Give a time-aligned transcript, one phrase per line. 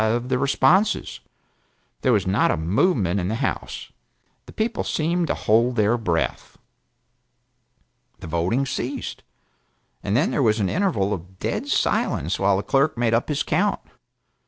[0.01, 1.19] "Aye!" of the responses.
[2.01, 3.91] There was not a movement in the House;
[4.47, 6.57] the people seemed to hold their breath.
[8.17, 9.21] The voting ceased,
[10.01, 13.43] and then there was an interval of dead silence while the clerk made up his
[13.43, 13.79] count.